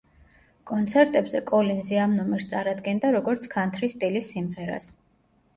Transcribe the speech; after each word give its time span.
კონცერტებზე 0.71 1.41
კოლინზი 1.51 1.99
ამ 2.05 2.17
ნომერს 2.21 2.47
წარადგენდა, 2.55 3.13
როგორც 3.17 3.47
ქანთრის 3.55 3.97
სტილის 3.99 4.31
სიმღერას. 4.35 4.91